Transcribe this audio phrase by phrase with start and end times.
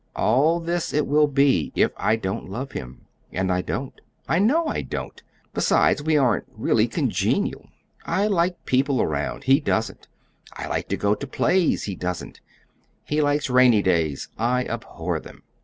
[0.15, 3.01] All this it will be if I don't love him;
[3.31, 3.93] and I don't.
[4.27, 5.21] I know I don't.
[5.53, 7.69] Besides, we aren't really congenial.
[8.03, 10.07] I like people around; he doesn't.
[10.53, 12.41] I like to go to plays; he doesn't.
[13.05, 15.43] He likes rainy days; I abhor them.